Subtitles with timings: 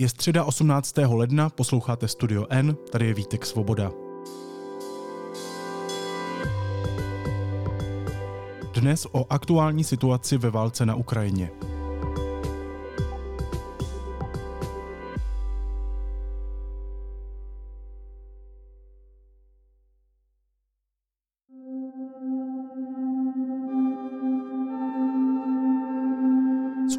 [0.00, 0.96] Je středa 18.
[0.98, 3.92] ledna, posloucháte Studio N, tady je Vítek Svoboda.
[8.74, 11.50] Dnes o aktuální situaci ve válce na Ukrajině.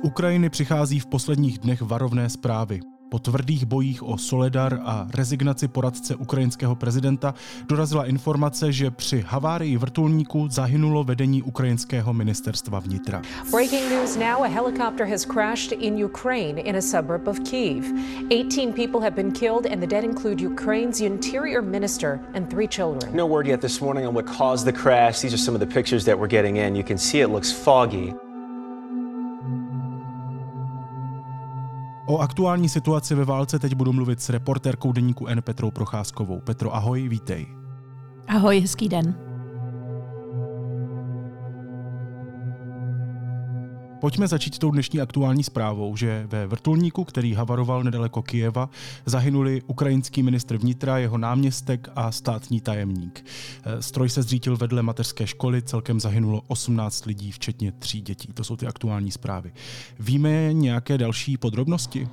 [0.09, 2.79] Ukrajiny přichází v posledních dnech varovné zprávy.
[3.09, 7.33] Po tvrdých bojích o Soledar a rezignaci poradce ukrajinského prezidenta
[7.67, 13.21] dorazila informace, že při havárii vrtulníku zahynulo vedení ukrajinského ministerstva vnitra.
[13.51, 17.83] Breaking news now, a helicopter has crashed in Ukraine in a suburb of Kyiv.
[18.31, 23.15] 18 people have been killed and the dead include Ukraine's interior minister and three children.
[23.15, 25.21] No word yet this morning on what caused the crash.
[25.21, 26.75] These are some of the pictures that we're getting in.
[26.75, 28.13] You can see it looks foggy.
[32.09, 36.39] O aktuální situaci ve válce teď budu mluvit s reportérkou deníku N Petrou Procházkovou.
[36.39, 37.47] Petro, ahoj, vítej.
[38.27, 39.28] Ahoj, hezký den.
[43.99, 48.69] Pojďme začít tou dnešní aktuální zprávou, že ve vrtulníku, který havaroval nedaleko Kijeva,
[49.05, 53.25] zahynuli ukrajinský ministr vnitra, jeho náměstek a státní tajemník.
[53.63, 58.27] Eh, stroj se zřítil vedle mateřské školy, celkem zahynulo 18 lidí, včetně tří dětí.
[58.33, 59.51] To jsou ty aktuální zprávy.
[59.99, 62.07] Víme nějaké další podrobnosti?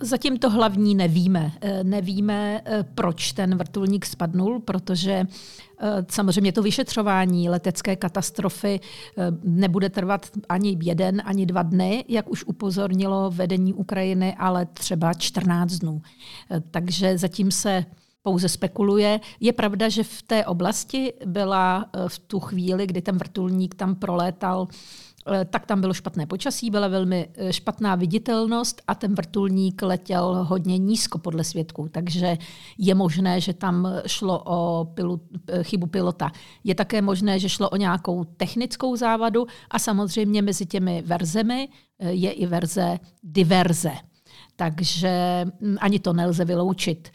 [0.00, 1.52] Zatím to hlavní nevíme.
[1.60, 5.12] Eh, nevíme, eh, proč ten vrtulník spadnul, protože
[5.80, 8.80] eh, samozřejmě to vyšetřování letecké katastrofy
[9.44, 15.72] nebude trvat ani jeden, ani dva dny, jak už upozornilo vedení Ukrajiny, ale třeba 14
[15.72, 16.02] dnů.
[16.70, 17.84] Takže zatím se
[18.22, 19.20] pouze spekuluje.
[19.40, 24.68] Je pravda, že v té oblasti byla v tu chvíli, kdy ten vrtulník tam prolétal,
[25.50, 30.78] tak tam bylo špatné počasí, byla velmi eh, špatná viditelnost a ten vrtulník letěl hodně
[30.78, 32.36] nízko podle svědků, takže
[32.78, 36.30] je možné, že tam šlo o pilu, eh, chybu pilota.
[36.64, 41.68] Je také možné, že šlo o nějakou technickou závadu a samozřejmě mezi těmi verzemi
[41.98, 43.92] je i verze diverze.
[44.56, 47.08] Takže hm, ani to nelze vyloučit.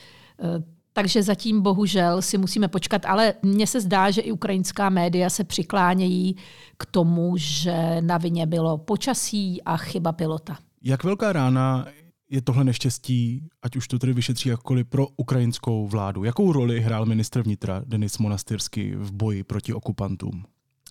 [0.93, 5.43] Takže zatím bohužel si musíme počkat, ale mně se zdá, že i ukrajinská média se
[5.43, 6.35] přiklánějí
[6.77, 10.57] k tomu, že na vině bylo počasí a chyba pilota.
[10.83, 11.85] Jak velká rána
[12.29, 16.23] je tohle neštěstí, ať už to tedy vyšetří jakkoliv, pro ukrajinskou vládu?
[16.23, 20.43] Jakou roli hrál ministr vnitra Denis Monastyrsky v boji proti okupantům?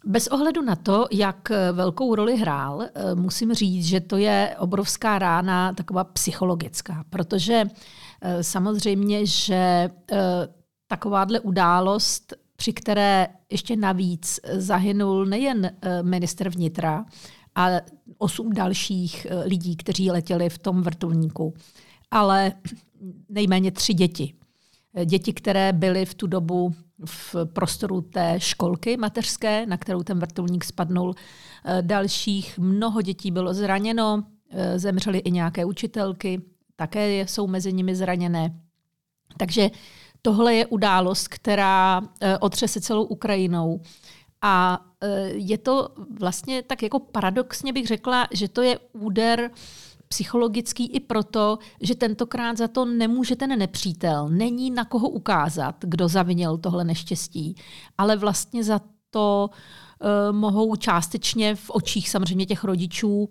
[0.04, 2.82] Bez ohledu na to, jak velkou roli hrál,
[3.14, 8.01] musím říct, že to je obrovská rána taková psychologická, protože Eh,
[8.42, 10.18] samozřejmě, že eh,
[10.86, 17.04] takováhle událost, při které ještě navíc zahynul nejen eh, minister vnitra,
[17.54, 17.82] ale
[18.18, 21.54] osm dalších lidí, kteří letěli v tom vrtulníku,
[22.10, 22.52] ale
[23.28, 24.34] nejméně tři děti.
[25.04, 26.74] Děti, které byly v tu dobu
[27.04, 31.14] v prostoru té školky mateřské, na kterou ten vrtulník spadnul.
[31.80, 34.24] Dalších mnoho dětí bylo zraněno,
[34.76, 36.42] zemřely i nějaké učitelky,
[36.82, 38.50] také jsou mezi nimi zraněné.
[39.36, 39.70] Takže
[40.22, 43.80] tohle je událost, která eh, otřese celou Ukrajinou.
[44.42, 45.88] A eh, je to
[46.18, 49.50] vlastně tak jako paradoxně bych řekla, že to je úder
[50.08, 54.28] psychologický i proto, že tentokrát za to nemůže ten nepřítel.
[54.28, 57.54] Není na koho ukázat, kdo zavinil tohle neštěstí,
[57.98, 63.28] ale vlastně za to uh, mohou částečně v očích samozřejmě těch rodičů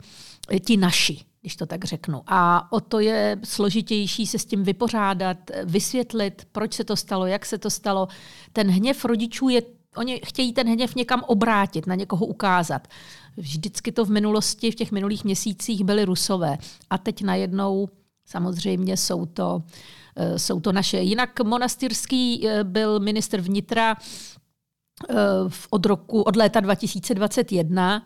[0.65, 2.21] ti naši když to tak řeknu.
[2.27, 7.45] A o to je složitější se s tím vypořádat, vysvětlit, proč se to stalo, jak
[7.45, 8.07] se to stalo.
[8.53, 9.61] Ten hněv rodičů je,
[9.95, 12.87] oni chtějí ten hněv někam obrátit, na někoho ukázat.
[13.37, 16.57] Vždycky to v minulosti, v těch minulých měsících byly rusové.
[16.89, 17.89] A teď najednou
[18.25, 19.63] samozřejmě jsou to,
[20.15, 20.97] eh, jsou to naše.
[20.97, 23.95] Jinak monastyrský eh, byl ministr vnitra
[25.69, 28.03] od roku, od léta 2021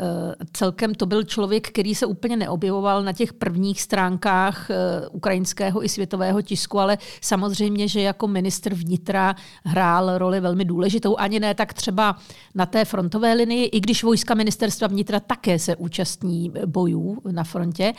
[0.00, 5.84] Eh, celkem to byl člověk, který se úplně neobjevoval na těch prvních stránkách eh, ukrajinského
[5.84, 9.34] i světového tisku, ale samozřejmě, že jako ministr vnitra
[9.64, 11.16] hrál roli velmi důležitou.
[11.16, 12.16] Ani ne tak třeba
[12.54, 17.92] na té frontové linii, i když vojska ministerstva vnitra také se účastní bojů na frontě,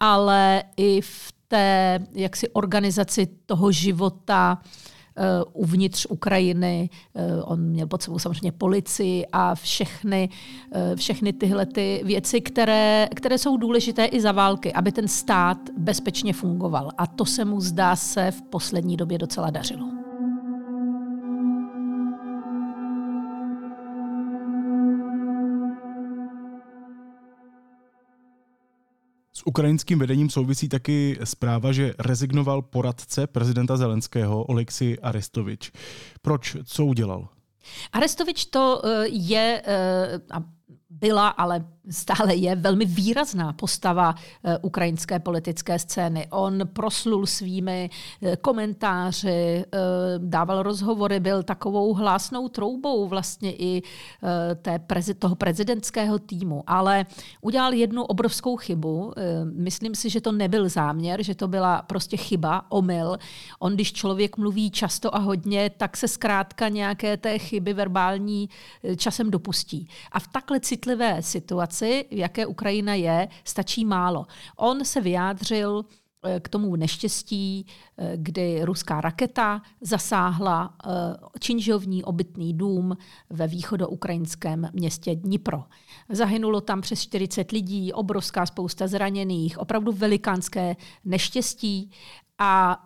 [0.00, 4.58] ale i v té jaksi organizaci toho života
[5.52, 6.90] uvnitř Ukrajiny.
[7.44, 10.28] On měl pod sebou samozřejmě policii a všechny,
[10.94, 16.32] všechny tyhle ty věci, které, které jsou důležité i za války, aby ten stát bezpečně
[16.32, 16.90] fungoval.
[16.98, 19.99] A to se mu zdá se v poslední době docela dařilo.
[29.40, 35.72] S ukrajinským vedením souvisí taky zpráva, že rezignoval poradce prezidenta Zelenského Oleksi Arestovič.
[36.22, 36.56] Proč?
[36.64, 37.28] Co udělal?
[37.92, 40.44] Arestovič to eh, je, eh, a
[40.90, 44.14] byla, ale stále je velmi výrazná postava
[44.44, 46.26] eh, ukrajinské politické scény.
[46.30, 47.90] On proslul svými
[48.22, 49.78] eh, komentáři, eh,
[50.18, 53.82] dával rozhovory, byl takovou hlásnou troubou vlastně i
[54.62, 54.80] té,
[55.18, 57.06] toho prezidentského týmu, ale
[57.40, 59.12] udělal jednu obrovskou chybu.
[59.54, 63.16] Myslím si, že to nebyl záměr, že to byla prostě chyba, omyl.
[63.58, 68.48] On, když člověk mluví často a hodně, tak se zkrátka nějaké té chyby verbální
[68.96, 69.88] časem dopustí.
[70.12, 74.26] A v takhle citlivé situaci v jaké Ukrajina je, stačí málo.
[74.56, 75.84] On se vyjádřil
[76.24, 77.66] eh, k tomu neštěstí,
[77.98, 80.88] eh, kdy ruská raketa zasáhla eh,
[81.40, 82.96] činžovní obytný dům
[83.30, 85.64] ve východoukrajinském městě Dnipro.
[86.08, 91.90] Zahynulo tam přes 40 lidí, obrovská spousta zraněných, opravdu velikánské neštěstí.
[92.42, 92.82] A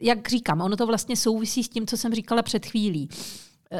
[0.00, 3.08] jak říkám, ono to vlastně souvisí s tím, co jsem říkala před chvílí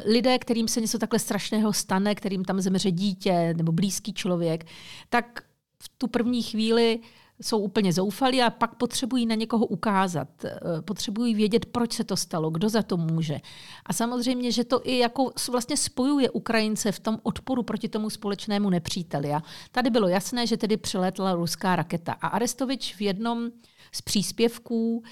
[0.05, 4.67] lidé, kterým se něco takhle strašného stane, kterým tam zemře dítě nebo blízký člověk,
[5.09, 5.45] tak
[5.83, 7.01] v tu první chvíli
[7.43, 10.29] jsou úplně zoufalí a pak potřebují na někoho ukázat.
[10.45, 13.41] Eh, potřebují vědět, proč se to stalo, kdo za to může.
[13.87, 18.71] A samozřejmě, že to i jako vlastně spojuje Ukrajince v tom odporu proti tomu společnému
[18.71, 19.33] nepříteli.
[19.33, 19.43] A
[19.73, 22.13] tady bylo jasné, že tedy přiletla ruská raketa.
[22.13, 23.51] A Arestovič v jednom
[23.93, 25.03] z příspěvků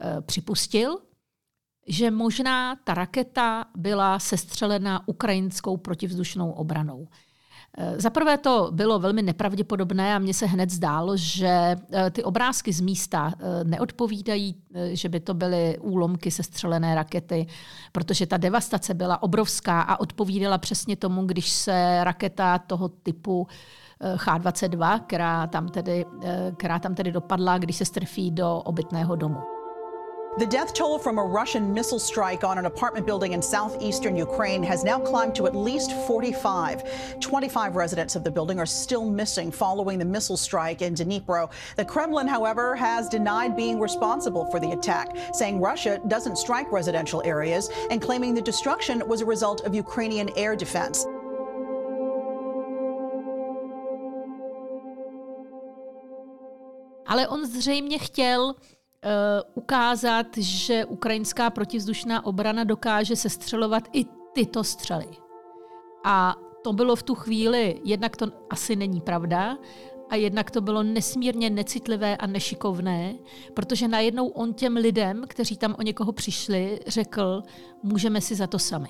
[0.00, 0.98] e, připustil,
[1.86, 7.08] že možná ta raketa byla sestřelena ukrajinskou protivzdušnou obranou.
[7.78, 12.24] Eh, za prvé to bylo velmi nepravděpodobné a mně se hned zdálo, že eh, ty
[12.24, 14.54] obrázky z místa eh, neodpovídají,
[14.92, 17.46] že by to byly úlomky sestřelené rakety,
[17.92, 23.46] protože ta devastace byla obrovská a odpovídala přesně tomu, když se raketa toho typu
[24.16, 26.04] H-22, která tam tedy,
[26.56, 29.51] která tam tedy dopadla, když se strfí do obytného domu.
[30.38, 34.62] The death toll from a Russian missile strike on an apartment building in southeastern Ukraine
[34.62, 37.20] has now climbed to at least 45.
[37.20, 41.52] 25 residents of the building are still missing following the missile strike in Dnipro.
[41.76, 47.20] The Kremlin, however, has denied being responsible for the attack, saying Russia doesn't strike residential
[47.26, 51.04] areas and claiming the destruction was a result of Ukrainian air defense.
[57.06, 58.54] Ale on zřejmě chtěl
[59.54, 65.08] ukázat, že ukrajinská protivzdušná obrana dokáže sestřelovat i tyto střely.
[66.04, 69.58] A to bylo v tu chvíli, jednak to asi není pravda,
[70.10, 73.14] a jednak to bylo nesmírně necitlivé a nešikovné,
[73.54, 77.42] protože najednou on těm lidem, kteří tam o někoho přišli, řekl,
[77.82, 78.88] můžeme si za to sami.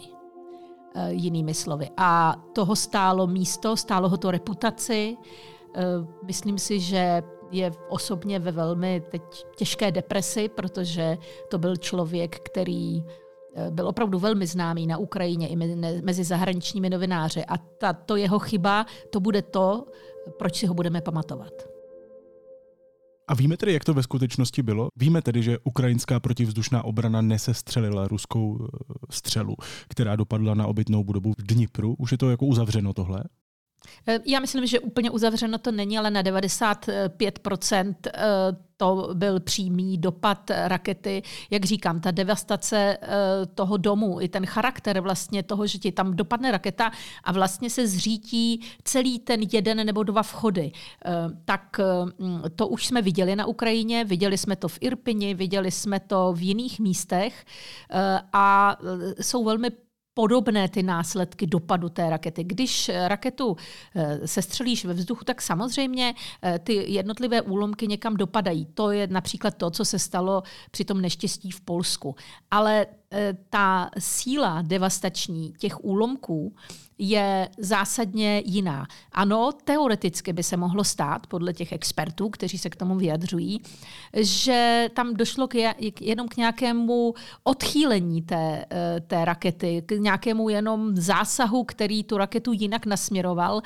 [0.94, 1.88] E, jinými slovy.
[1.96, 5.16] A toho stálo místo, stálo ho to reputaci.
[5.16, 5.82] E,
[6.26, 7.22] myslím si, že
[7.52, 9.22] je osobně ve velmi teď
[9.56, 11.19] těžké depresi, protože
[11.50, 15.56] to byl člověk, který eh, byl opravdu velmi známý na Ukrajině i
[16.02, 17.44] mezi zahraničními novináři.
[17.44, 19.87] A ta, to jeho chyba, to bude to,
[20.38, 21.52] proč si ho budeme pamatovat.
[23.28, 24.88] A víme tedy, jak to ve skutečnosti bylo?
[24.96, 28.67] Víme tedy, že ukrajinská protivzdušná obrana nesestřelila ruskou eh,
[29.10, 29.55] střelu,
[29.88, 31.94] která dopadla na obytnou budovu v Dnipru.
[31.98, 33.24] Už je to jako uzavřeno tohle?
[34.06, 38.20] Eh, já myslím, že úplně uzavřeno to není, ale na 95% eh,
[38.77, 41.22] to byl přímý dopad rakety.
[41.51, 43.08] Jak říkám, ta devastace eh,
[43.55, 46.93] toho domu, i ten charakter vlastně toho, že ti tam dopadne raketa
[47.24, 50.72] a vlastně se zřítí celý ten jeden nebo dva vchody.
[51.44, 51.81] Tak
[52.56, 56.43] to už jsme viděli na Ukrajině, viděli jsme to v Irpini, viděli jsme to v
[56.43, 57.44] jiných místech
[58.32, 58.77] a
[59.20, 59.70] jsou velmi
[60.14, 62.44] podobné ty následky dopadu té rakety.
[62.44, 63.56] Když raketu
[63.94, 68.66] eh, sestřelíš ve vzduchu, tak samozřejmě eh, ty jednotlivé úlomky někam dopadají.
[68.74, 72.14] To je například to, co se stalo při tom neštěstí v Polsku.
[72.50, 76.54] Ale eh, ta síla devastační těch úlomků
[76.99, 78.87] je zásadně jiná.
[79.13, 83.61] Ano, teoreticky by se mohlo stát, podle těch expertů, kteří se k tomu vyjadřují,
[84.17, 90.49] že tam došlo k je, jenom k nějakému odchýlení té, eh, té rakety, k nějakému
[90.49, 93.63] jenom zásahu, který tu raketu jinak nasměroval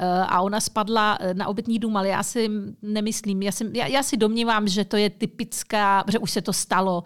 [0.00, 2.50] eh, a ona spadla eh, na obytný dům, ale já si
[2.82, 6.52] nemyslím, já si, já, já si domnívám, že to je typická, že už se to
[6.52, 7.02] stalo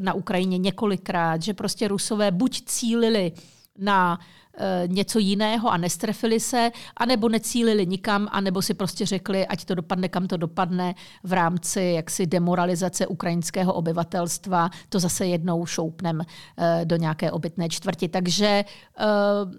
[0.00, 3.32] na Ukrajině několik několikrát, že prostě Rusové buď cílili
[3.78, 4.18] na
[4.58, 9.74] e, něco jiného a nestrefili se, anebo necílili nikam, anebo si prostě řekli, ať to
[9.74, 16.84] dopadne, kam to dopadne v rámci jaksi demoralizace ukrajinského obyvatelstva, to zase jednou šoupnem e,
[16.84, 18.08] do nějaké obytné čtvrti.
[18.08, 18.64] Takže e,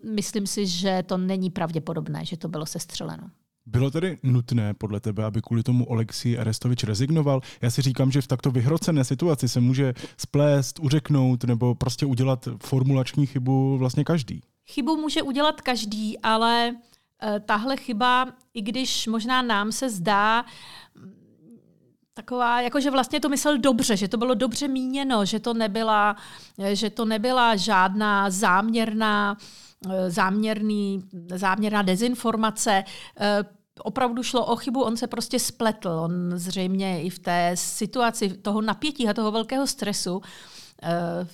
[0.04, 3.30] myslím si, že to není pravděpodobné, že to bylo sestřeleno.
[3.70, 7.42] Bylo tedy nutné podle tebe, aby kvůli tomu Oleksij Arestovič rezignoval?
[7.62, 12.48] Já si říkám, že v takto vyhrocené situaci se může splést, uřeknout nebo prostě udělat
[12.64, 14.42] formulační chybu vlastně každý.
[14.66, 16.76] Chybu může udělat každý, ale
[17.24, 20.46] e, tahle chyba, i když možná nám se zdá
[20.96, 21.14] mm,
[22.14, 26.16] taková, jako že vlastně to myslel dobře, že to bylo dobře míněno, že to nebyla,
[26.60, 29.38] e, že to nebyla žádná záměrná
[30.08, 31.04] záměrný,
[31.36, 32.84] záměrná dezinformace
[33.84, 35.90] opravdu šlo o chybu, on se prostě spletl.
[35.90, 40.22] On zřejmě i v té situaci toho napětí a toho velkého stresu,
[40.84, 41.28] eh,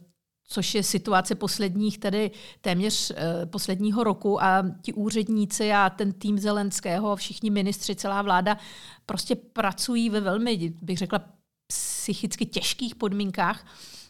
[0.48, 2.32] což je situace posledních, tedy
[2.62, 8.58] téměř eh, posledního roku a ti úředníci a ten tým Zelenského, všichni ministři, celá vláda
[9.06, 11.20] prostě pracují ve velmi, bych řekla,
[11.68, 13.66] psychicky těžkých podmínkách,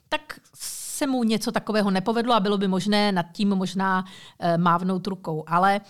[0.10, 0.40] tak
[0.94, 4.06] se mu něco takového nepovedlo a bylo by možné nad tím možná
[4.40, 5.44] eh, mávnout rukou.
[5.48, 5.82] Ale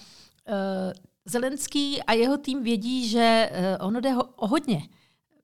[1.26, 4.82] Zelenský a jeho tým vědí, že eh, ono jde o hodně,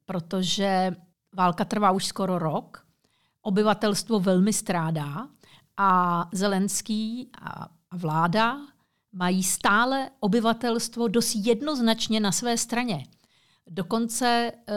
[0.06, 0.96] protože
[1.36, 2.86] válka trvá už skoro rok,
[3.42, 5.28] obyvatelstvo velmi strádá
[5.78, 8.58] a Zelenský a vláda
[9.12, 13.04] mají stále obyvatelstvo dost jednoznačně na své straně.
[13.69, 14.73] Dokonce eh,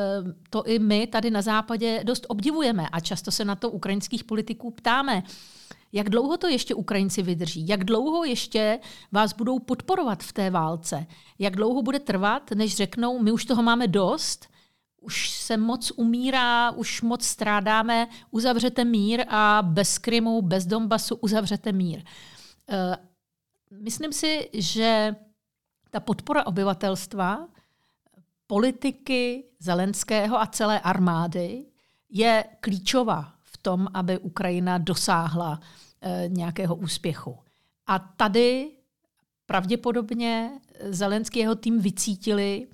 [0.50, 4.70] to i my tady na západě dost obdivujeme a často se na to ukrajinských politiků
[4.70, 5.22] ptáme.
[5.92, 7.68] Jak dlouho to ještě Ukrajinci vydrží?
[7.68, 8.78] Jak dlouho ještě
[9.12, 11.06] vás budou podporovat v té válce?
[11.38, 14.48] Jak dlouho bude trvat, než řeknou, my už toho máme dost,
[15.00, 21.72] už se moc umírá, už moc strádáme, uzavřete mír a bez Krymu, bez Donbasu uzavřete
[21.72, 22.02] mír.
[22.68, 22.96] Eh,
[23.70, 25.16] myslím si, že
[25.90, 27.48] ta podpora obyvatelstva,
[28.52, 31.64] politiky Zelenského a celé armády
[32.10, 35.60] je klíčová v tom, aby Ukrajina dosáhla
[36.04, 37.38] Eh, nějakého úspěchu.
[37.86, 38.70] A tady
[39.46, 40.50] pravděpodobně
[40.90, 42.66] Zelenský jeho tým vycítili,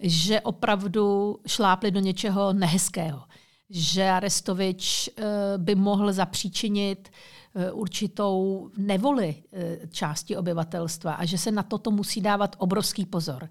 [0.00, 3.22] že opravdu šlápli do něčeho nehezkého.
[3.70, 5.22] Že Arestovič eh,
[5.56, 7.08] by mohl zapříčinit
[7.54, 9.42] eh, určitou nevoli
[9.90, 13.48] části obyvatelstva a že se na toto musí dávat obrovský pozor.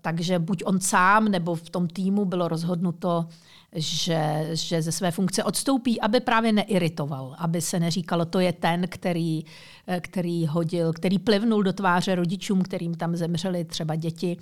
[0.00, 3.26] Takže buď on sám nebo v tom týmu bylo rozhodnuto,
[3.72, 8.88] že, že ze své funkce odstoupí, aby právě neiritoval, aby se neříkalo, to je ten,
[8.88, 9.44] který,
[10.00, 14.36] který hodil, který plivnul do tváře rodičům, kterým tam zemřeli třeba děti,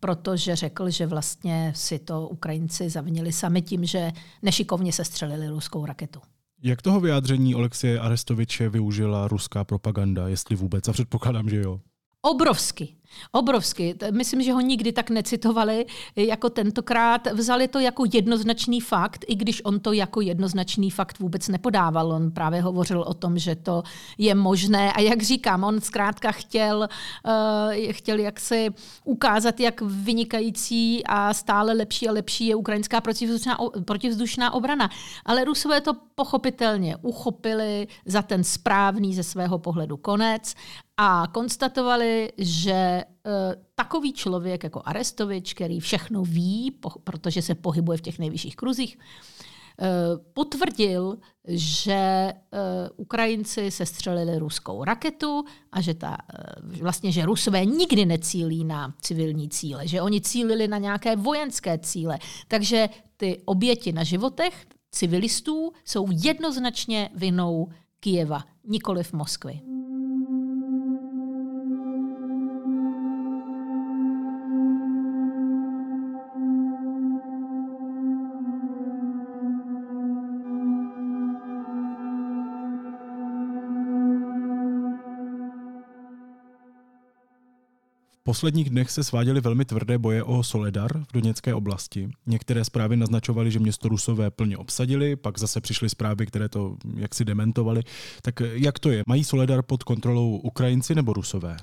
[0.00, 5.86] protože řekl, že vlastně si to Ukrajinci zavinili sami tím, že nešikovně se střelili ruskou
[5.86, 6.20] raketu.
[6.62, 10.88] Jak toho vyjádření Alexie Arestoviče využila ruská propaganda, jestli vůbec?
[10.88, 11.80] A předpokládám, že jo.
[12.22, 12.96] Obrovsky.
[13.32, 13.94] Obrovsky.
[14.10, 15.86] Myslím, že ho nikdy tak necitovali
[16.16, 17.32] jako tentokrát.
[17.32, 22.12] Vzali to jako jednoznačný fakt, i když on to jako jednoznačný fakt vůbec nepodával.
[22.12, 23.82] On právě hovořil o tom, že to
[24.18, 24.92] je možné.
[24.92, 26.88] A jak říkám, on zkrátka chtěl,
[27.26, 28.70] uh, chtěl jaksi
[29.04, 34.90] ukázat, jak vynikající a stále lepší a lepší je ukrajinská protivzdušná, protivzdušná obrana.
[35.24, 40.54] Ale Rusové to pochopitelně uchopili za ten správný ze svého pohledu konec
[41.04, 43.32] a konstatovali, že uh,
[43.74, 48.98] takový člověk jako Arestovič, který všechno ví, po, protože se pohybuje v těch nejvyšších kruzích,
[48.98, 49.86] uh,
[50.32, 51.18] potvrdil,
[51.48, 52.32] že
[52.96, 56.16] Ukrajinci se střelili ruskou raketu a že ta,
[56.62, 62.18] vlastně, že Rusové nikdy necílí na civilní cíle, že oni cílili na nějaké vojenské cíle.
[62.48, 67.68] Takže ty oběti na životech civilistů jsou jednoznačně vinou
[68.00, 69.60] Kijeva, nikoli v Moskvy.
[88.24, 92.10] Posledních dnech se sváděly velmi tvrdé boje o Soledar v Doněcké oblasti.
[92.26, 97.24] Některé zprávy naznačovaly, že město Rusové plně obsadili, pak zase přišly zprávy, které to jaksi
[97.24, 97.82] dementovaly.
[98.22, 99.02] Tak jak to je?
[99.06, 101.56] Mají Soledar pod kontrolou Ukrajinci nebo Rusové?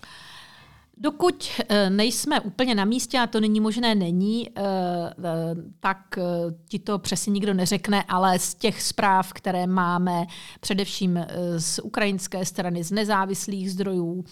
[1.02, 6.20] Dokud eh, nejsme úplně na místě, a to není možné není, eh, eh, tak
[6.68, 10.26] ti to přesně nikdo neřekne, ale z těch zpráv, které máme
[10.60, 11.26] především
[11.58, 14.24] z ukrajinské strany, z nezávislých zdrojů,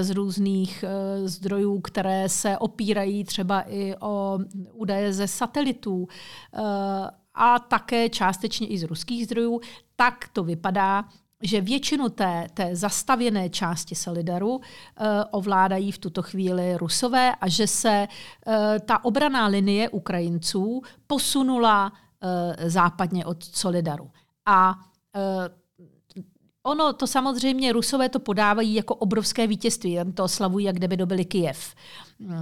[0.00, 0.84] z různých
[1.24, 4.38] zdrojů, které se opírají třeba i o
[4.72, 6.08] údaje ze satelitů
[7.34, 9.60] a také částečně i z ruských zdrojů,
[9.96, 11.04] tak to vypadá,
[11.42, 14.62] že většinu té, té zastavěné části Solidaru uh,
[15.30, 18.08] ovládají v tuto chvíli Rusové a že se
[18.46, 18.54] uh,
[18.84, 24.10] ta obraná linie Ukrajinců posunula uh, západně od Solidaru.
[24.46, 24.74] A
[26.62, 31.24] Ono to samozřejmě, Rusové to podávají jako obrovské vítězství, jen to oslavují, jak kdyby dobili
[31.24, 31.74] Kijev.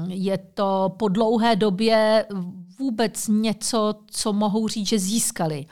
[0.08, 2.26] Je to po dlouhé době
[2.78, 5.66] vůbec něco, co mohou říct, že získali.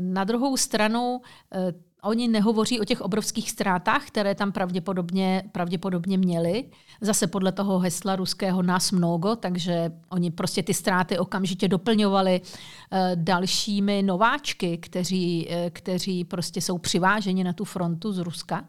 [0.00, 1.20] Na druhou stranu
[2.06, 6.64] Oni nehovoří o těch obrovských ztrátách, které tam pravděpodobně, pravděpodobně měli.
[7.00, 12.98] Zase podle toho hesla ruského nás mnogo, takže oni prostě ty ztráty okamžitě doplňovali uh,
[13.14, 18.60] dalšími nováčky, kteří, uh, kteří prostě jsou přiváženi na tu frontu z Ruska.
[18.60, 18.66] Uh,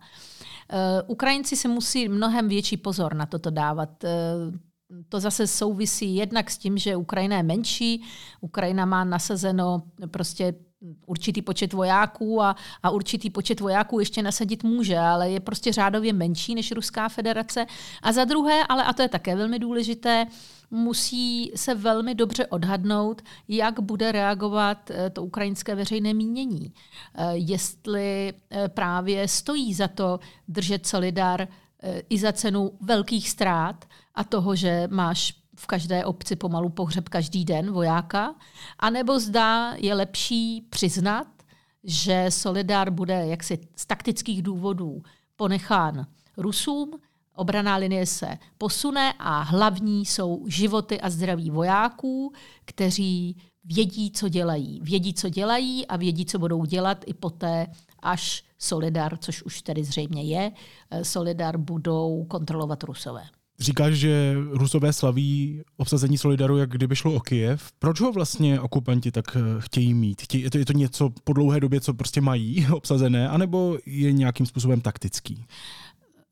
[1.07, 3.89] Ukrajinci si musí mnohem větší pozor na toto dávat.
[5.09, 8.03] To zase souvisí jednak s tím, že Ukrajina je menší,
[8.41, 10.53] Ukrajina má nasazeno prostě
[11.05, 16.13] určitý počet vojáků a, a určitý počet vojáků ještě nasadit může, ale je prostě řádově
[16.13, 17.65] menší než Ruská federace.
[18.01, 20.25] A za druhé, ale a to je také velmi důležité,
[20.71, 26.73] musí se velmi dobře odhadnout, jak bude reagovat eh, to ukrajinské veřejné mínění.
[27.15, 31.47] Eh, jestli eh, právě stojí za to držet solidar
[32.09, 37.45] i za cenu velkých ztrát a toho, že máš v každé obci pomalu pohřeb každý
[37.45, 38.35] den vojáka,
[38.79, 41.27] anebo zda je lepší přiznat,
[41.83, 45.01] že Solidar bude jaksi z taktických důvodů
[45.35, 46.99] ponechán Rusům,
[47.35, 52.33] obraná linie se posune a hlavní jsou životy a zdraví vojáků,
[52.65, 54.79] kteří vědí, co dělají.
[54.83, 57.67] Vědí, co dělají a vědí, co budou dělat i poté,
[57.99, 60.51] až Solidar, což už tedy zřejmě je,
[61.03, 63.23] Solidar budou kontrolovat Rusové.
[63.59, 67.71] Říkáš, že Rusové slaví obsazení Solidaru, jak kdyby šlo o Kyjev.
[67.79, 70.21] Proč ho vlastně okupanti tak eh, chtějí mít?
[70.21, 74.11] Chtějí, je, to, je to něco po dlouhé době, co prostě mají obsazené, anebo je
[74.11, 75.45] nějakým způsobem taktický?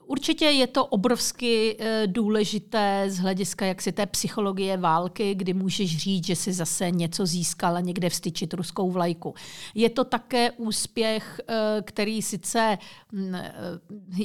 [0.07, 6.25] Určitě je to obrovsky e, důležité z hlediska jaksi té psychologie války, kdy můžeš říct,
[6.25, 9.33] že si zase něco získal a někde vstyčit ruskou vlajku.
[9.75, 12.77] Je to také úspěch, e, který sice
[13.11, 13.53] mm, e,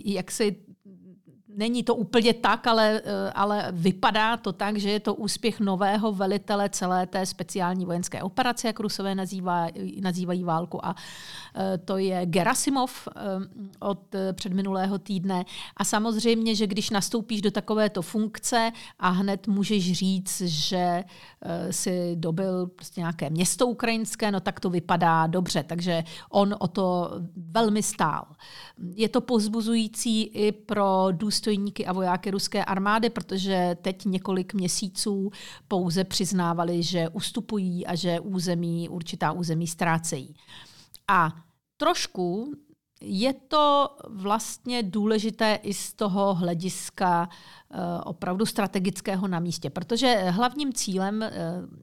[0.04, 0.56] jaksi
[1.60, 6.12] Není to úplně tak, ale, eh, ale vypadá to tak, že je to úspěch nového
[6.12, 9.66] velitele celé té speciální vojenské operace, jak Rusové nazývá,
[10.00, 10.86] nazývají válku.
[10.86, 10.96] A
[11.54, 13.20] eh, to je Gerasimov eh,
[13.80, 14.00] od
[14.32, 15.44] předminulého týdne.
[15.76, 21.04] A samozřejmě, že když nastoupíš do takovéto funkce a hned můžeš říct, že
[21.70, 25.62] si dobil prostě nějaké město ukrajinské, no tak to vypadá dobře.
[25.62, 28.24] Takže on o to velmi stál.
[28.94, 31.49] Je to pozbuzující i pro důstojníky
[31.86, 35.30] a vojáky ruské armády, protože teď několik měsíců
[35.68, 40.34] pouze přiznávali, že ustupují a že území, určitá území ztrácejí.
[41.08, 41.30] A
[41.76, 42.54] trošku
[43.00, 50.72] je to vlastně důležité i z toho hlediska uh, opravdu strategického na místě, protože hlavním
[50.72, 51.80] cílem uh,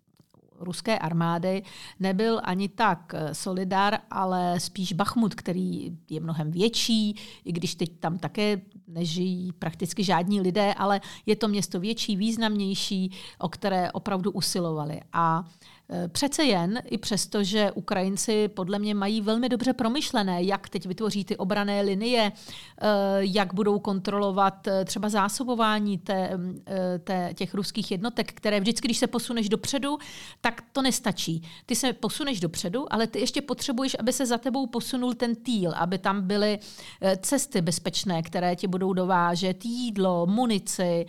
[0.60, 1.64] ruské armády
[2.00, 7.16] nebyl ani tak eh, Solidar, ale spíš Bachmut, který je mnohem větší,
[7.46, 13.12] i když teď tam také nežijí prakticky žádní lidé, ale je to město větší, významnější,
[13.40, 15.02] o které opravdu usilovali.
[15.14, 15.77] A Eh,
[16.08, 21.26] přece jen, i přesto, že Ukrajinci podle mě mají velmi dobře promyšlené, jak teď vytvoří
[21.26, 22.88] ty obrané linie, eh,
[23.20, 26.30] jak budou kontrolovat eh, třeba zásobování té,
[27.04, 29.98] té, těch ruských jednotek, které vždycky, když se posuneš dopředu,
[30.42, 31.42] tak to nestačí.
[31.66, 35.74] Ty se posuneš dopředu, ale ty ještě potřebuješ, aby se za tebou posunul ten týl,
[35.76, 36.60] aby tam byly
[37.22, 41.06] cesty bezpečné, které ti budou dovážet jídlo, munici,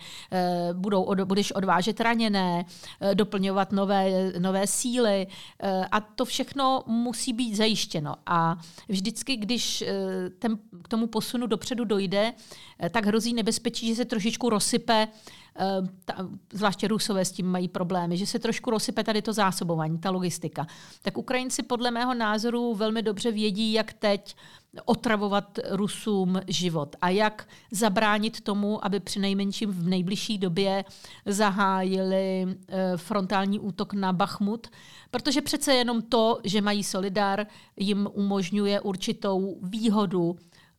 [0.73, 2.65] budou, budeš odvážet raněné,
[3.13, 5.27] doplňovat nové, nové síly
[5.59, 8.15] eh, a to všechno musí být zajištěno.
[8.25, 9.95] A vždycky, když eh,
[10.39, 12.33] ten, k tomu posunu dopředu dojde,
[12.79, 15.07] eh, tak hrozí nebezpečí, že se trošičku rozsype
[16.05, 16.15] ta,
[16.53, 20.67] zvláště Rusové s tím mají problémy, že se trošku rozsype tady to zásobování, ta logistika.
[21.01, 24.35] Tak Ukrajinci podle mého názoru velmi dobře vědí, jak teď
[24.85, 30.85] otravovat Rusům život a jak zabránit tomu, aby při nejmenším v nejbližší době
[31.25, 34.67] zahájili eh, frontální útok na Bachmut,
[35.11, 37.45] protože přece jenom to, že mají Solidar,
[37.77, 40.35] jim umožňuje určitou výhodu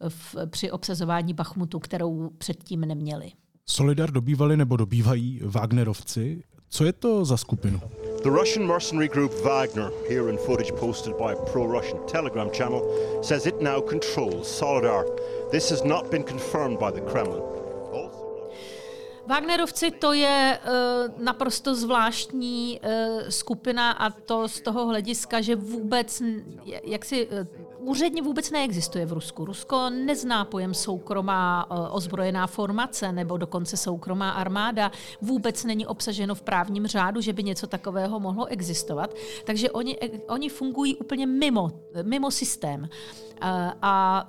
[0.09, 3.33] v, při obsazování Bachmutu, kterou předtím neměli.
[3.66, 6.42] Solidar dobývali nebo dobývají Wagnerovci.
[6.70, 7.80] Co je to za skupinu?
[8.22, 12.83] The Russian mercenary group Wagner, here in footage posted by a pro-Russian Telegram channel,
[13.22, 15.04] says it now controls Solidar.
[15.52, 17.42] This has not been confirmed by the Kremlin.
[19.30, 26.22] Wagnerovci to je uh, naprosto zvláštní uh, skupina a to z toho hlediska, že vůbec,
[26.84, 27.32] jak si uh,
[27.78, 29.44] úředně vůbec neexistuje v Rusku.
[29.44, 34.92] Rusko nezná pojem soukromá ozbrojená formace nebo dokonce soukromá armáda.
[35.20, 39.14] Vůbec není obsaženo v právním řádu, že by něco takového mohlo existovat.
[39.44, 41.70] Takže oni, oni fungují úplně mimo,
[42.02, 42.88] mimo systém.
[43.40, 44.26] A, a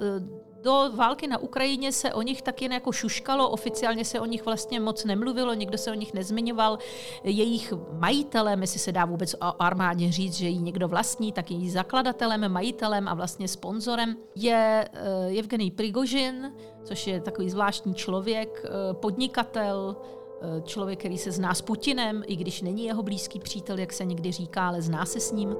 [0.61, 4.45] do války na Ukrajině se o nich tak jen jako šuškalo, oficiálně se o nich
[4.45, 6.77] vlastně moc nemluvilo, nikdo se o nich nezmiňoval.
[7.23, 11.69] Jejich majitelem, jestli se dá vůbec o armádě říct, že ji někdo vlastní, tak její
[11.69, 14.89] zakladatelem, majitelem a vlastně sponzorem je
[15.29, 21.53] uh, Evgenij Prigožin, což je takový zvláštní člověk, uh, podnikatel, uh, člověk, který se zná
[21.53, 25.19] s Putinem, i když není jeho blízký přítel, jak se někdy říká, ale zná se
[25.19, 25.55] s ním.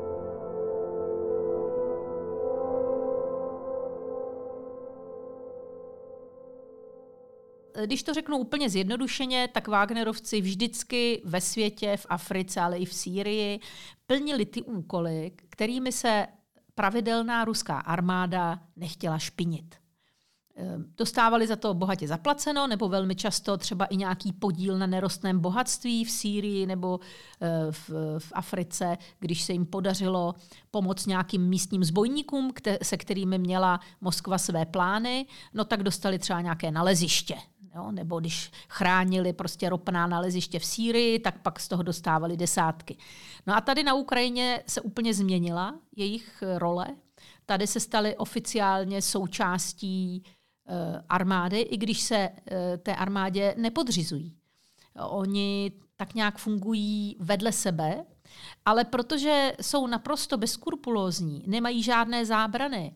[7.85, 12.93] Když to řeknu úplně zjednodušeně, tak Wagnerovci vždycky ve světě, v Africe, ale i v
[12.93, 13.59] Sýrii
[14.07, 16.27] plnili ty úkoly, kterými se
[16.75, 19.75] pravidelná ruská armáda nechtěla špinit.
[20.55, 25.39] Ehm, dostávali za to bohatě zaplaceno, nebo velmi často třeba i nějaký podíl na nerostném
[25.39, 26.99] bohatství v Sýrii nebo
[27.41, 30.35] eh, v, v Africe, když se jim podařilo
[30.71, 32.53] pomoct nějakým místním zbojníkům,
[32.83, 37.35] se kterými měla Moskva své plány, no tak dostali třeba nějaké naleziště
[37.75, 37.91] Jo?
[37.91, 42.97] Nebo když chránili prostě ropná naleziště v Sýrii, tak pak z toho dostávali desátky.
[43.47, 46.87] No a tady na Ukrajině se úplně změnila jejich role.
[47.45, 50.23] Tady se stali oficiálně součástí e,
[51.09, 54.37] armády, i když se e, té armádě nepodřizují.
[54.99, 58.05] Oni tak nějak fungují vedle sebe,
[58.65, 62.93] ale protože jsou naprosto bezskrupulózní, nemají žádné zábrany,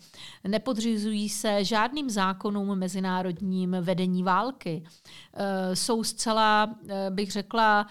[0.48, 4.84] nepodřizují se žádným zákonům mezinárodním vedení války,
[5.34, 7.88] eh, jsou zcela, eh, bych řekla,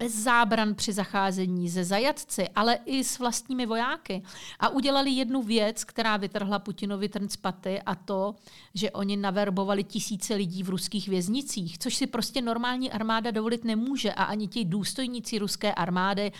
[0.00, 4.22] bez zábran při zacházení ze zajatci, ale i s vlastními vojáky.
[4.60, 8.34] A udělali jednu věc, která vytrhla Putinovi trn z paty a to,
[8.74, 14.12] že oni naverbovali tisíce lidí v ruských věznicích, což si prostě normální armáda dovolit nemůže
[14.12, 16.32] a ani ti důstojníci ruské armády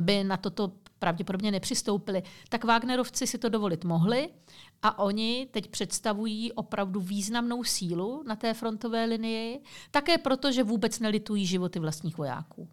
[0.00, 2.22] by na toto pravděpodobně nepřistoupili.
[2.48, 4.28] Tak Wagnerovci si to dovolit mohli
[4.82, 10.98] a oni teď představují opravdu významnou sílu na té frontové linii, také proto, že vůbec
[11.00, 12.68] nelitují životy vlastních vojáků.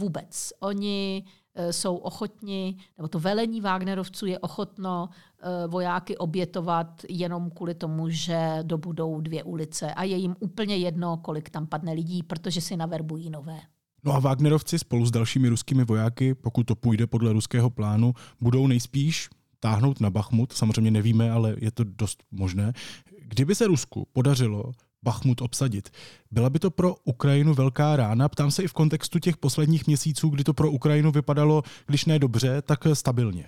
[0.00, 0.52] Vůbec.
[0.60, 7.74] Oni e, jsou ochotni, nebo to velení Wagnerovců je ochotno e, vojáky obětovat jenom kvůli
[7.74, 12.60] tomu, že dobudou dvě ulice a je jim úplně jedno, kolik tam padne lidí, protože
[12.60, 13.60] si naverbují nové.
[14.04, 18.66] No a Wagnerovci spolu s dalšími ruskými vojáky, pokud to půjde podle ruského plánu, budou
[18.66, 19.28] nejspíš
[19.60, 20.52] táhnout na Bachmut.
[20.52, 22.72] Samozřejmě nevíme, ale je to dost možné.
[23.24, 25.90] Kdyby se Rusku podařilo Bachmut obsadit.
[26.30, 28.28] Byla by to pro Ukrajinu velká rána?
[28.28, 32.18] Ptám se i v kontextu těch posledních měsíců, kdy to pro Ukrajinu vypadalo, když ne
[32.18, 33.46] dobře, tak stabilně.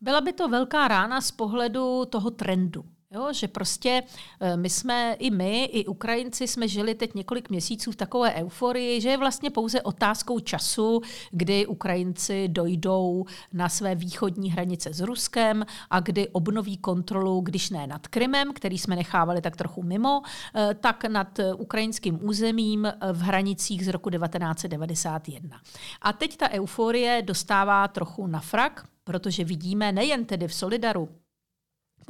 [0.00, 2.84] Byla by to velká rána z pohledu toho trendu.
[3.14, 4.02] Jo, že prostě
[4.40, 9.00] eh, my jsme, i my, i Ukrajinci jsme žili teď několik měsíců v takové euforii,
[9.00, 15.66] že je vlastně pouze otázkou času, kdy Ukrajinci dojdou na své východní hranice s Ruskem
[15.90, 20.22] a kdy obnoví kontrolu, když ne nad Krymem, který jsme nechávali tak trochu mimo,
[20.54, 25.60] eh, tak nad ukrajinským územím v hranicích z roku 1991.
[26.02, 31.08] A teď ta euforie dostává trochu na frak, protože vidíme nejen tedy v Solidaru,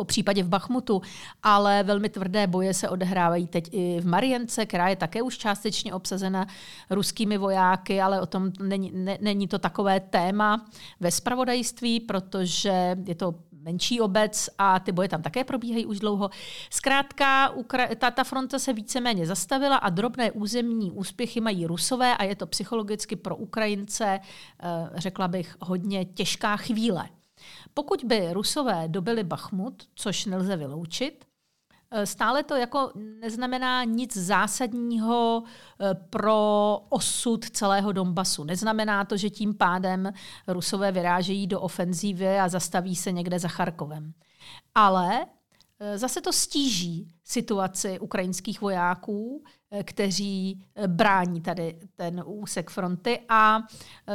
[0.01, 1.03] po případě v Bachmutu,
[1.43, 5.95] ale velmi tvrdé boje se odehrávají teď i v Marience, která je také už částečně
[5.95, 6.47] obsazena
[6.91, 10.65] ruskými vojáky, ale o tom není, ne, není to takové téma
[11.01, 16.31] ve spravodajství, protože je to menší obec a ty boje tam také probíhají už dlouho.
[16.71, 17.53] Zkrátka,
[17.99, 22.47] ta, ta fronta se víceméně zastavila a drobné územní úspěchy mají rusové a je to
[22.47, 27.20] psychologicky pro Ukrajince, eh, řekla bych, hodně těžká chvíle.
[27.75, 31.25] Pokud by Rusové dobili Bachmut, což nelze vyloučit,
[31.91, 35.43] eh, Stále to jako neznamená nic zásadního
[35.81, 38.45] eh, pro osud celého Donbasu.
[38.45, 40.13] Neznamená to, že tím pádem
[40.47, 44.13] Rusové vyrážejí do ofenzívy a zastaví se někde za Charkovem.
[44.75, 45.27] Ale
[45.97, 53.21] zase to stíží situaci ukrajinských vojáků, eh, kteří eh, brání tady ten úsek fronty.
[53.29, 53.59] A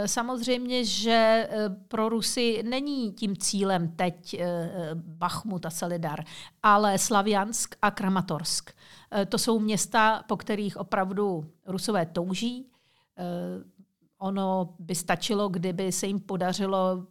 [0.06, 1.49] samozřejmě, že
[1.88, 4.41] pro Rusy není tím cílem teď
[4.93, 6.23] Bachmut a Solidar,
[6.63, 8.71] ale Slaviansk a Kramatorsk.
[9.30, 12.69] To jsou města, po kterých opravdu Rusové touží.
[14.17, 17.08] Ono by stačilo, kdyby se jim podařilo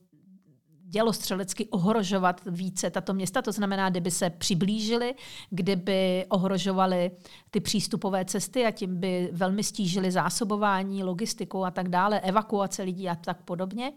[0.94, 5.14] dělostřelecky ohrožovat více tato města, to znamená, kdyby se přiblížili,
[5.50, 7.10] kdyby ohrožovali
[7.50, 13.08] ty přístupové cesty a tím by velmi stížili zásobování, logistiku a tak dále, evakuace lidí
[13.08, 13.92] a tak podobně.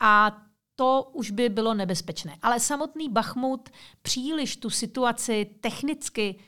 [0.00, 0.36] A
[0.76, 2.36] to už by bylo nebezpečné.
[2.42, 3.68] Ale samotný Bachmut
[4.02, 6.38] příliš tu situaci technicky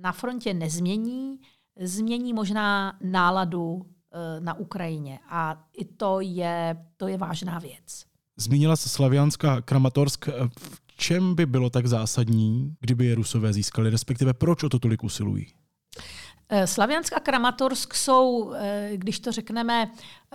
[0.00, 1.40] na frontě nezmění,
[1.80, 5.18] změní možná náladu eh, na Ukrajině.
[5.28, 8.09] A i to je, to je vážná věc.
[8.40, 10.28] Zmínila se Slavianska Kramatorsk.
[10.58, 15.04] V čem by bylo tak zásadní, kdyby je Rusové získali, respektive proč o to tolik
[15.04, 15.46] usilují?
[16.48, 19.90] Eh, Slaviansk a Kramatorsk jsou, eh, když to řekneme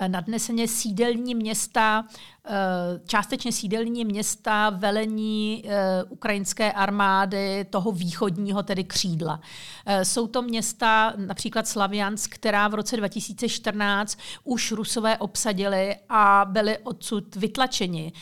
[0.08, 2.06] nadneseně, sídelní města
[2.48, 9.42] Eh, částečně sídelní města velení eh, ukrajinské armády toho východního, tedy křídla.
[9.86, 16.78] Eh, jsou to města, například Slaviansk, která v roce 2014 už Rusové obsadili a byli
[16.78, 18.14] odsud vytlačeni.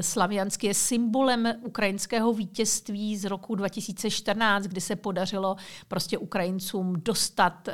[0.00, 5.56] Slaviansk je symbolem ukrajinského vítězství z roku 2014, kdy se podařilo
[5.88, 7.68] prostě Ukrajincům dostat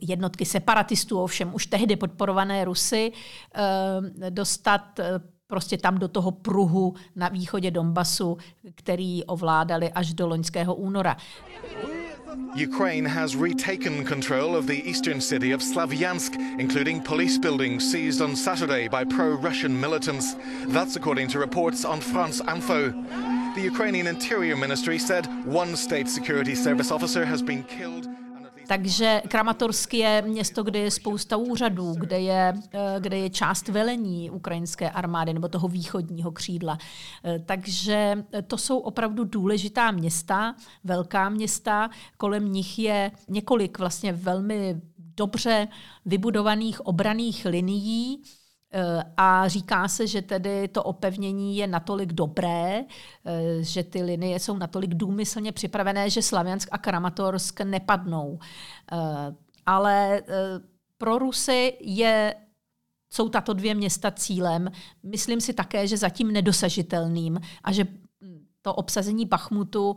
[0.00, 3.12] jednotky separatistů, ovšem už tehdy podporované Rusy,
[3.54, 8.38] eh, dostat eh, prostě tam do toho pruhu na východě Donbasu,
[8.74, 11.16] který ovládali až do loňského února.
[12.68, 18.36] Ukraine has retaken control of the eastern city of Slavyansk, including police buildings seized on
[18.36, 20.36] Saturday by pro-Russian militants.
[20.68, 22.92] That's according to reports on France Info.
[23.54, 28.08] The Ukrainian Interior Ministry said one state security service officer has been killed
[28.68, 34.30] takže Kramatorsk je město, kde je spousta úřadů, kde je, eh, kde je část velení
[34.30, 36.78] ukrajinské armády nebo toho východního křídla.
[37.24, 40.54] Eh, takže to jsou opravdu důležitá města,
[40.84, 45.68] velká města, kolem nich je několik vlastně velmi dobře
[46.04, 48.37] vybudovaných obraných linií, Eh,
[49.16, 52.84] a říká se, že tedy to opevnění je natolik dobré,
[53.24, 58.38] eh, že ty linie jsou natolik důmyslně připravené, že Slaviansk a Kramatorsk nepadnou.
[58.92, 58.96] Eh,
[59.66, 60.22] ale
[60.98, 62.34] pro Rusy je
[63.10, 64.70] jsou tato dvě města cílem.
[65.02, 67.84] Myslím si také, že zatím nedosažitelným a že
[68.62, 69.96] to obsazení Bachmutu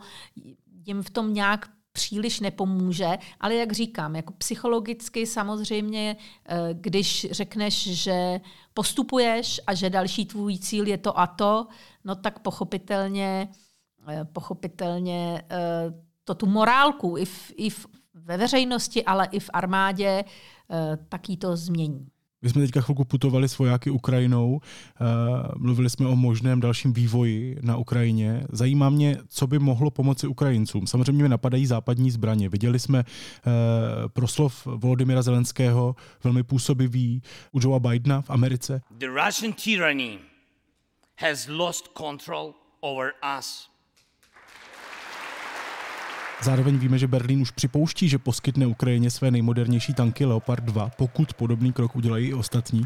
[0.86, 8.04] jim v tom nějak příliš nepomůže, ale jak říkám, jako psychologicky samozřejmě, eh, když řekneš,
[8.04, 8.42] že
[8.74, 11.68] postupuješ a že další tvůj cíl je to a to,
[12.04, 13.50] no tak pochopitelně,
[14.08, 15.58] eh, pochopitelně eh,
[16.24, 20.24] to tu morálku i, v, i v, ve veřejnosti, ale i v armádě
[21.10, 22.08] taky to změní.
[22.42, 25.06] My jsme teďka chvilku putovali s vojáky Ukrajinou, eh,
[25.58, 28.44] mluvili jsme o možném dalším vývoji na Ukrajině.
[28.52, 30.88] Zajímá mě, co by mohlo pomoci Ukrajincům.
[30.88, 32.50] Samozřejmě mi napadají západní zbraně.
[32.50, 33.44] Viděli jsme eh,
[34.14, 38.82] proslov Volodymyra Zelenského, velmi působivý, u Joea Bidena v Americe.
[38.92, 40.20] The Russian tyranny
[41.18, 43.71] has lost control over us.
[46.44, 51.34] Zároveň víme, že Berlín už připouští, že poskytne Ukrajině své nejmodernější tanky Leopard 2, pokud
[51.34, 52.84] podobný krok udělají i ostatní.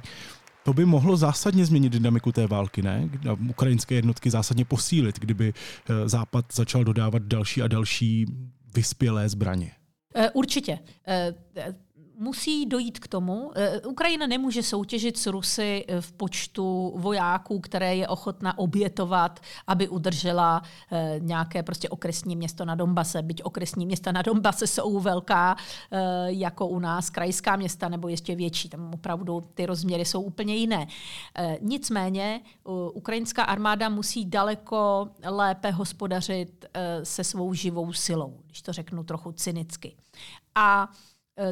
[0.63, 3.09] To by mohlo zásadně změnit dynamiku té války, ne?
[3.49, 8.25] Ukrajinské jednotky zásadně posílit, kdyby eh, Západ začal dodávat další a další
[8.75, 9.71] vyspělé zbraně.
[10.15, 10.79] Eh, určitě.
[12.17, 17.95] Musí dojít k tomu, eh, Ukrajina nemůže soutěžit s Rusy eh, v počtu vojáků, které
[17.95, 23.21] je ochotna obětovat, aby udržela eh, nějaké prostě okresní město na Donbase.
[23.21, 25.55] Byť okresní města na Donbase jsou velká,
[26.25, 28.69] jako u nás, krajská města nebo ještě větší.
[28.69, 30.87] Tam opravdu ty rozměry jsou úplně jiné.
[31.61, 32.41] Nicméně
[32.93, 36.65] ukrajinská armáda musí daleko lépe hospodařit
[37.03, 39.95] se svou živou silou, když to řeknu trochu cynicky.
[40.55, 40.89] A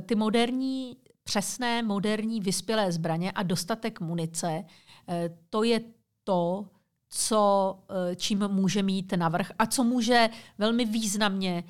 [0.06, 4.64] ty moderní, přesné, moderní, vyspělé zbraně a dostatek munice,
[5.08, 5.82] eh, to je
[6.24, 6.68] to,
[7.10, 11.64] co, eh, čím může mít navrh a co může velmi významně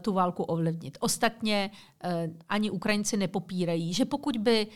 [0.00, 0.98] tu válku ovlivnit.
[1.00, 1.70] Ostatně
[2.48, 4.66] ani Ukrajinci nepopírají, že pokud by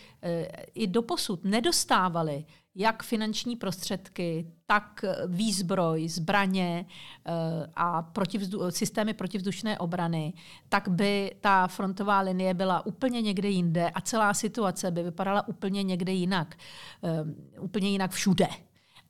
[0.74, 2.44] i doposud nedostávali
[2.78, 6.86] jak finanční prostředky, tak výzbroj, zbraně
[7.26, 7.32] eh,
[7.76, 10.32] a protivzdu, systémy protivzdušné obrany,
[10.68, 15.82] tak by ta frontová linie byla úplně někde jinde a celá situace by vypadala úplně
[15.82, 16.56] někde jinak.
[17.04, 18.48] Eh, úplně jinak všude.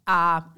[0.06, 0.50] A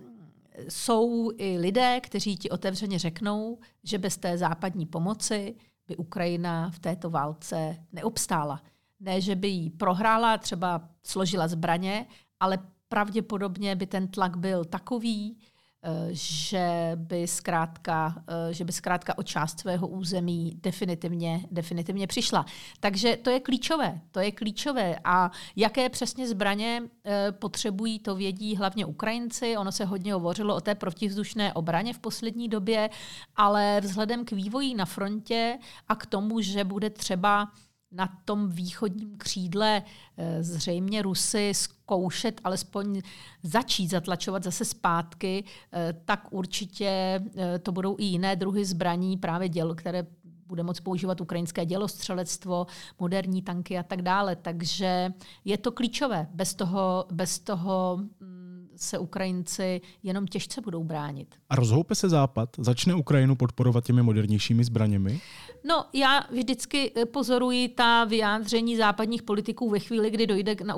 [0.69, 5.55] jsou i lidé, kteří ti otevřeně řeknou, že bez té západní pomoci
[5.89, 8.63] by Ukrajina v této válce neobstála.
[9.01, 12.07] Ne, že by ji prohrála, třeba složila zbraně,
[12.41, 12.59] ale
[12.91, 15.37] pravděpodobně by ten tlak byl takový,
[15.83, 22.47] Eh, že by zkrátka, eh, že by zkrátka o část svého území definitivně, definitivně přišla.
[22.81, 24.01] Takže to je klíčové.
[24.11, 24.99] To je klíčové.
[25.05, 29.57] A jaké přesně zbraně eh, potřebují, to vědí hlavně Ukrajinci.
[29.57, 32.91] Ono se hodně hovořilo o té protivzdušné obraně v poslední době,
[33.37, 37.49] ale vzhledem k vývoji na frontě a k tomu, že bude třeba
[37.93, 39.83] na tom východním křídle
[40.17, 43.03] eh, zřejmě Rusy zkoušet alespoň
[43.43, 49.49] začít zatlačovat zase zpátky, eh, tak určitě eh, to budou i jiné druhy zbraní, právě
[49.49, 50.07] děl, které
[50.47, 52.67] bude moct používat ukrajinské dělostřelectvo,
[52.99, 54.37] moderní tanky a tak dále.
[54.37, 55.13] Takže
[55.45, 56.27] je to klíčové.
[56.35, 58.40] Bez toho, bez toho mm,
[58.83, 61.35] se Ukrajinci jenom těžce budou bránit.
[61.51, 62.49] A rozhoupe se Západ?
[62.59, 65.21] Začne Ukrajinu podporovat těmi modernějšími zbraněmi?
[65.65, 70.75] No, já vždycky eh, pozoruji ta vyjádření západních politiků ve chvíli, kdy dojde na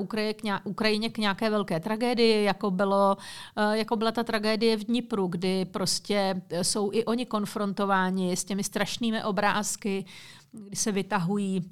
[0.63, 3.17] Ukrajině k nějaké velké tragédii, jako, bylo,
[3.55, 8.43] eh, jako byla ta tragédie v Dnipru, kdy prostě eh, jsou i oni konfrontováni s
[8.43, 10.05] těmi strašnými obrázky,
[10.51, 11.71] kdy se vytahují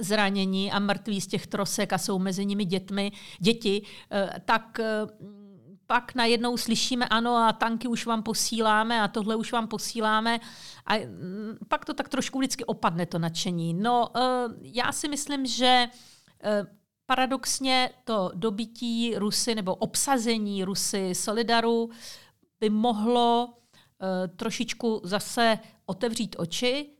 [0.00, 3.82] zranění a mrtví z těch trosek a jsou mezi nimi dětmi, děti,
[4.44, 4.80] tak
[5.88, 10.40] pak najednou slyšíme, ano, a tanky už vám posíláme a tohle už vám posíláme.
[10.86, 13.74] A mm, pak to tak trošku vždycky opadne, to nadšení.
[13.74, 14.20] No, eh,
[14.62, 15.88] já si myslím, že
[16.44, 16.66] eh,
[17.06, 21.90] paradoxně to dobití Rusy nebo obsazení Rusy Solidaru
[22.60, 26.90] by mohlo eh, trošičku zase otevřít oči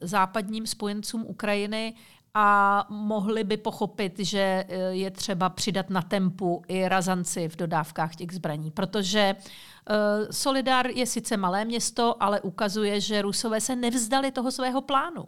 [0.00, 1.94] západním spojencům Ukrajiny
[2.38, 8.16] a mohli by pochopit, že eh, je třeba přidat na tempu i razanci v dodávkách
[8.16, 8.70] těch zbraní.
[8.70, 9.94] Protože eh,
[10.30, 15.24] Solidar je sice malé město, ale ukazuje, že Rusové se nevzdali toho svého plánu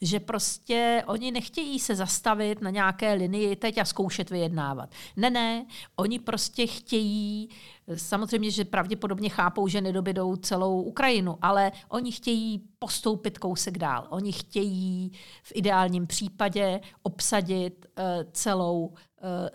[0.00, 4.90] že prostě oni nechtějí se zastavit na nějaké linii teď a zkoušet vyjednávat.
[5.16, 7.48] Ne, ne, oni prostě chtějí,
[7.94, 14.06] samozřejmě, že pravděpodobně chápou, že nedobydou celou Ukrajinu, ale oni chtějí postoupit kousek dál.
[14.10, 18.94] Oni chtějí v ideálním případě obsadit uh, celou uh,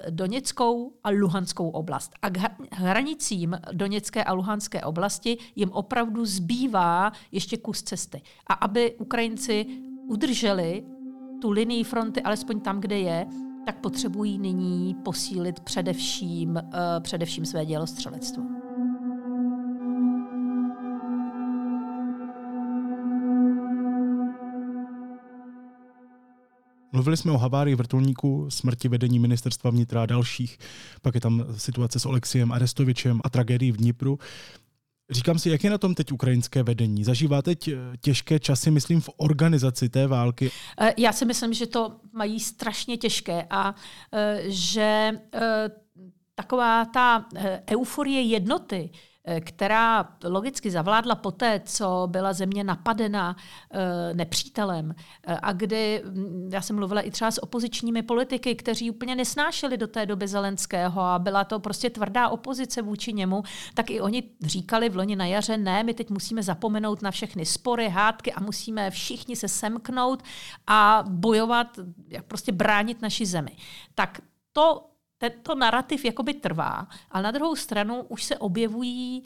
[0.09, 2.11] Doněckou a Luhanskou oblast.
[2.21, 2.37] A k
[2.71, 8.21] hranicím Doněcké a Luhanské oblasti jim opravdu zbývá ještě kus cesty.
[8.47, 9.65] A aby Ukrajinci
[10.07, 10.83] udrželi
[11.41, 13.25] tu linii fronty alespoň tam, kde je,
[13.65, 16.59] tak potřebují nyní posílit především, uh,
[16.99, 18.43] především své dělostřelectvo.
[26.91, 30.57] Mluvili jsme o havárii vrtulníku, smrti vedení ministerstva vnitra a dalších.
[31.01, 34.19] Pak je tam situace s Oleksiem Arestovičem a tragédií v Dnipru.
[35.09, 37.03] Říkám si, jak je na tom teď ukrajinské vedení?
[37.03, 40.51] Zažívá teď eh, těžké časy, myslím, v organizaci té války?
[40.79, 43.75] Eh, já si myslím, že to mají strašně těžké a
[44.13, 45.11] eh, že
[46.35, 47.25] taková ta
[47.71, 48.89] euforie jednoty,
[49.39, 53.35] která logicky zavládla poté, co byla země napadena
[53.71, 54.95] eh, nepřítelem
[55.27, 59.77] eh, a kdy, hm, já jsem mluvila i třeba s opozičními politiky, kteří úplně nesnášeli
[59.77, 64.23] do té doby Zelenského a byla to prostě tvrdá opozice vůči němu, tak i oni
[64.41, 68.41] říkali v loni na jaře, ne, my teď musíme zapomenout na všechny spory, hádky a
[68.41, 70.23] musíme všichni se semknout
[70.67, 71.67] a bojovat,
[72.07, 73.57] jak prostě bránit naši zemi.
[73.95, 74.21] Tak
[74.53, 79.23] to tento narrativ jakoby trvá, ale na druhou stranu už se objevují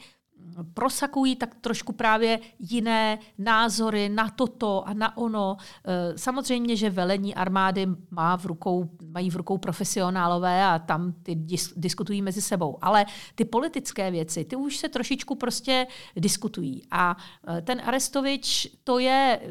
[0.74, 5.56] prosakují tak trošku právě jiné názory na toto a na ono.
[5.84, 11.34] Eh, samozřejmě, že velení armády má v rukou, mají v rukou profesionálové a tam ty
[11.34, 12.78] dis, diskutují mezi sebou.
[12.80, 16.82] Ale ty politické věci, ty už se trošičku prostě diskutují.
[16.90, 17.16] A
[17.48, 19.48] eh, ten Arestovič, to je, eh,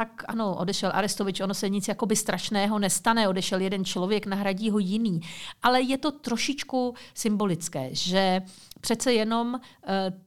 [0.00, 4.78] tak ano, odešel Arestovič, ono se nic jakoby strašného nestane, odešel jeden člověk, nahradí ho
[4.78, 5.20] jiný.
[5.62, 8.42] Ale je to trošičku symbolické, že
[8.80, 9.60] přece jenom uh,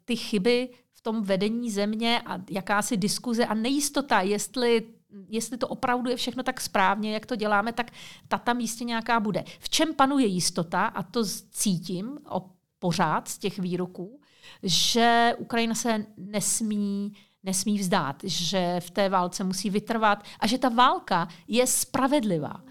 [0.05, 4.83] ty chyby v tom vedení země a jakási diskuze a nejistota, jestli
[5.29, 7.91] jestli to opravdu je všechno tak správně, jak to děláme, tak
[8.27, 9.43] ta tam jistě nějaká bude.
[9.59, 14.19] V čem panuje jistota, a to cítím o pořád z těch výroků,
[14.63, 20.69] že Ukrajina se nesmí nesmí vzdát, že v té válce musí vytrvat a že ta
[20.69, 22.62] válka je spravedlivá.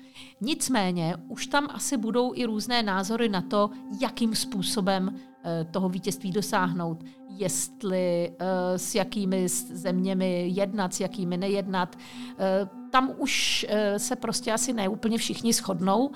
[0.40, 6.30] Nicméně už tam asi budou i různé názory na to, jakým způsobem eh, toho vítězství
[6.30, 11.96] dosáhnout, jestli eh, s jakými zeměmi jednat, s jakými nejednat.
[12.38, 16.10] Eh, tam už se prostě asi neúplně všichni shodnou,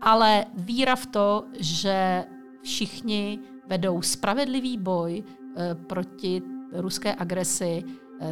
[0.00, 2.24] ale víra v to, že
[2.62, 5.24] všichni vedou spravedlivý boj
[5.86, 7.84] proti ruské agresi,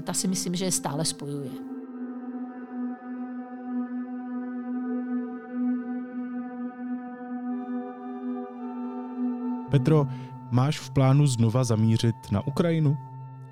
[0.02, 1.50] ta si myslím, že je stále spojuje.
[9.70, 10.06] Petro,
[10.50, 13.07] máš v plánu znova zamířit na Ukrajinu?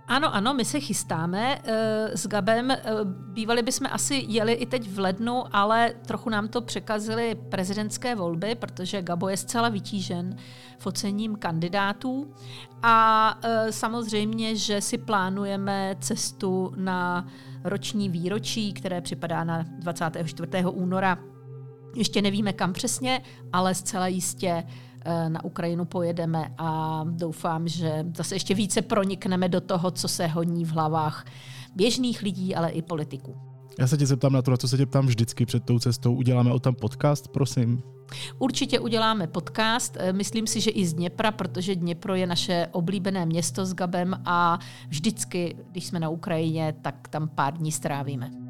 [0.09, 1.73] Ano, ano, my se chystáme uh,
[2.15, 2.71] s Gabem.
[2.71, 8.15] Uh, bývali bychom asi jeli i teď v lednu, ale trochu nám to překazily prezidentské
[8.15, 10.37] volby, protože Gabo je zcela vytížen
[10.79, 12.35] focením kandidátů.
[12.83, 17.27] A uh, samozřejmě, že si plánujeme cestu na
[17.65, 20.49] roční výročí, které připadá na 24.
[20.71, 21.19] února.
[21.95, 24.86] Ještě nevíme kam přesně, ale zcela jistě Eh,
[25.29, 30.65] na Ukrajinu pojedeme a doufám, že zase ještě více pronikneme do toho, co se honí
[30.65, 31.25] v hlavách
[31.77, 33.37] běžných lidí, ale i politiků.
[33.79, 36.15] Já se tě zeptám na to, na co se tě ptám vždycky před tou cestou.
[36.15, 37.83] Uděláme o tam podcast, prosím?
[38.39, 39.97] Určitě uděláme podcast.
[40.01, 44.23] Eh, myslím si, že i z Dněpra, protože Dněpro je naše oblíbené město s Gabem
[44.25, 48.46] a vždycky, když jsme na Ukrajině, tak tam pár dní strávíme.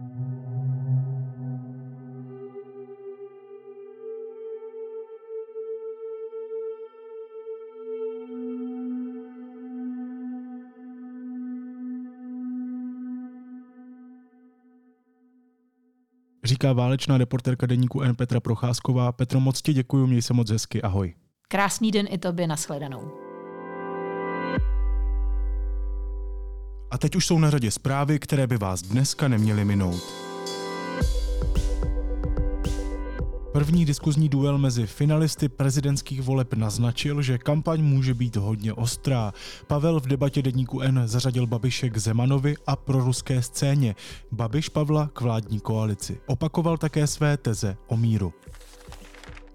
[16.46, 19.12] Říká válečná reporterka deníku N Petra Procházková.
[19.12, 21.14] Petro, moc ti děkuji, měj se moc hezky, ahoj.
[21.48, 23.12] Krásný den i tobě, nashledanou.
[26.90, 30.25] A teď už jsou na řadě zprávy, které by vás dneska neměly minout.
[33.56, 39.32] První diskuzní duel mezi finalisty prezidentských voleb naznačil, že kampaň může být hodně ostrá.
[39.66, 43.94] Pavel v debatě Dedníku N zařadil Babiše k Zemanovi a pro ruské scéně.
[44.32, 46.20] Babiš Pavla k vládní koalici.
[46.26, 48.32] Opakoval také své teze o míru.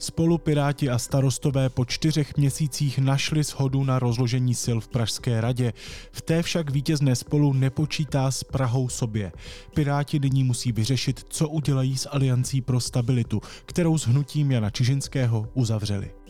[0.02, 5.74] Spolu Piráti a starostové po čtyřech měsících našli shodu na rozložení sil v Pražské radě.
[6.12, 9.32] V té však vítězné spolu nepočítá s Prahou sobě.
[9.74, 15.48] Piráti nyní musí vyřešit, co udělají s Aliancí pro stabilitu, kterou s hnutím Jana Čižinského
[15.54, 16.21] uzavřeli.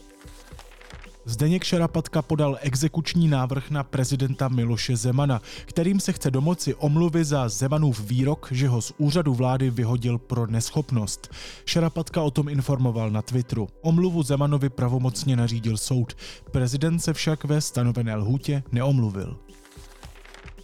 [1.26, 7.50] Zdeněk Šarapatka podal exekuční návrh na prezidenta Miloše Zemana, kterým se chce domoci omluvy za
[7.50, 11.34] Zemanův výrok, že ho z úřadu vlády vyhodil pro neschopnost.
[11.66, 13.68] Šarapatka o tom informoval na Twitteru.
[13.82, 16.14] Omluvu Zemanovi pravomocně nařídil soud.
[16.52, 19.40] Prezident se však ve stanovené lhůtě neomluvil.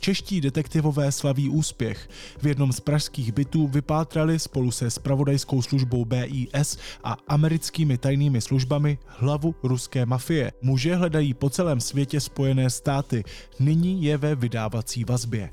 [0.08, 2.10] Čeští detektivové slaví úspěch.
[2.42, 8.98] V jednom z pražských bytů vypátrali spolu se spravodajskou službou BIS a americkými tajnými službami
[9.08, 10.52] hlavu ruské mafie.
[10.62, 13.24] Muže hledají po celém světě Spojené státy.
[13.60, 15.50] Nyní je ve vydávací vazbě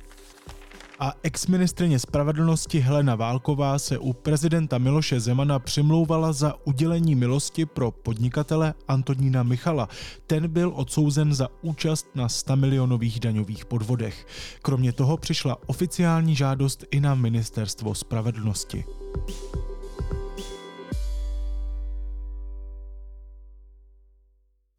[0.98, 7.90] a exministrině spravedlnosti Helena Válková se u prezidenta Miloše Zemana přimlouvala za udělení milosti pro
[7.90, 9.88] podnikatele Antonína Michala.
[10.26, 14.26] Ten byl odsouzen za účast na 100 milionových daňových podvodech.
[14.62, 18.84] Kromě toho přišla oficiální žádost i na ministerstvo spravedlnosti.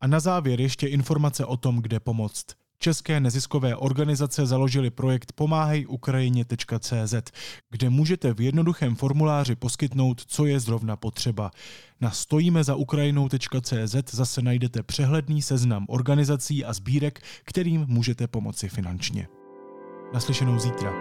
[0.01, 2.64] A na závěr ještě informace o tom, kde pomoct.
[2.79, 7.13] České neziskové organizace založily projekt pomáhejukrajině.cz,
[7.71, 11.51] kde můžete v jednoduchém formuláři poskytnout, co je zrovna potřeba.
[12.01, 19.27] Na stojíme-za-ukrajinou.cz zase najdete přehledný seznam organizací a sbírek, kterým můžete pomoci finančně.
[20.13, 20.91] Naslyšenou zítra.